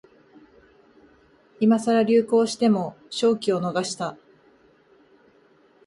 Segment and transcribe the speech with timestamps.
[1.59, 4.17] 今さら流行しても商機を逃した